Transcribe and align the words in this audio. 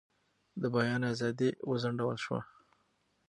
د 0.61 0.63
بیان 0.75 1.01
ازادي 1.11 1.49
وځنډول 1.69 2.17
شوه. 2.25 2.39